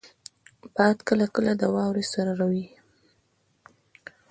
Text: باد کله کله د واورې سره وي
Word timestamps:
باد 0.75 0.97
کله 1.09 1.25
کله 1.35 1.51
د 1.57 1.63
واورې 1.75 2.05
سره 2.13 2.31
وي 2.51 2.65